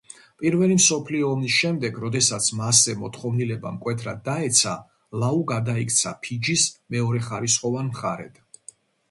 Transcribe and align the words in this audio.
პირველი 0.43 0.75
მსოფლიო 0.77 1.25
ომის 1.33 1.57
შემდეგ, 1.63 1.99
როდესაც 2.05 2.47
მასზე 2.61 2.95
მოთხოვნილება 3.01 3.75
მკვეთრად 3.75 4.25
დაეცა, 4.31 4.73
ლაუ 5.25 5.45
გადაიქცა 5.53 6.17
ფიჯის 6.25 6.67
მეორეხარისხოვან 6.97 7.93
მხარედ. 7.95 8.43